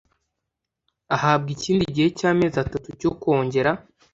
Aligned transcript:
ahabwa 1.15 1.49
ikindi 1.55 1.83
gihe 1.95 2.07
cy 2.17 2.25
amezi 2.31 2.57
atatu 2.65 2.89
cyo 2.99 3.11
kongera 3.21 3.71